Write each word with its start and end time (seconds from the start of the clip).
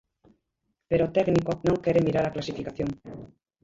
Pero 0.89 1.03
o 1.05 1.13
técnico 1.17 1.51
non 1.67 1.81
quere 1.83 2.05
mirar 2.07 2.25
a 2.25 2.33
clasificación. 2.35 2.89